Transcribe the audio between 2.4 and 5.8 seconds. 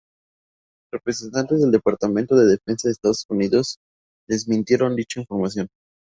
Defensa de Estados Unidos desmintieron dicha información.